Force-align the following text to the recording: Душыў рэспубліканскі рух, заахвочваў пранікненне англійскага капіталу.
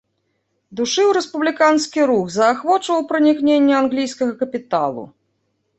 Душыў 0.77 1.11
рэспубліканскі 1.17 2.07
рух, 2.13 2.25
заахвочваў 2.39 2.99
пранікненне 3.13 3.73
англійскага 3.83 4.31
капіталу. 4.43 5.03